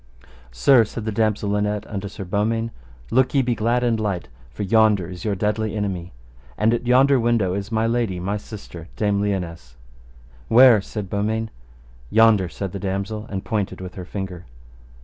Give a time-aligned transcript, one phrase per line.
[0.51, 2.71] Sir, said the damosel Linet unto Sir Beaumains,
[3.11, 6.11] look ye be glad and light, for yonder is your deadly enemy,
[6.57, 9.75] and at yonder window is my lady, my sister, Dame Lionesse.
[10.47, 10.81] Where?
[10.81, 11.51] said Beaumains.
[12.09, 14.45] Yonder, said the damosel, and pointed with her finger.